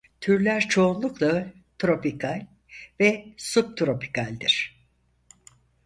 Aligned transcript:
Türler 0.21 0.67
çoğunlukla 0.69 1.53
tropikal 1.79 2.47
ve 2.99 3.25
subtropikaldir. 3.37 4.85